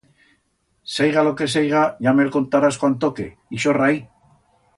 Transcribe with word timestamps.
Seiga 0.93 1.25
lo 1.27 1.33
que 1.41 1.49
seiga 1.55 1.81
ya 2.07 2.15
me'l 2.15 2.33
contarás 2.37 2.79
cuan 2.81 2.97
toque, 3.05 3.27
ixo 3.59 3.77
rai. 3.81 3.95